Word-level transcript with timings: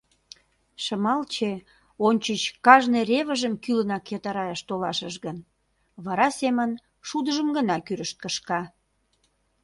Шымалче 0.83 1.51
ончыч 2.07 2.41
кажне 2.65 3.01
ревыжым 3.09 3.53
кӱлынак 3.63 4.03
йытыраяш 4.11 4.61
толашыш 4.67 5.15
гын, 5.25 5.37
вара 6.05 6.27
семын 6.39 6.71
шудыжым 7.07 7.47
гына 7.57 7.77
кӱрышт 7.87 8.17
кышка. 8.23 8.61